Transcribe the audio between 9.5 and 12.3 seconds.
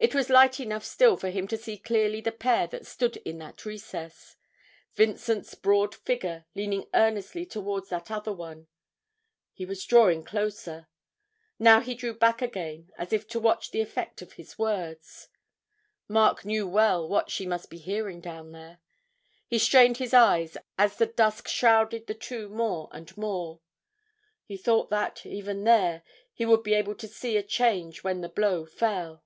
he was drawing closer now he drew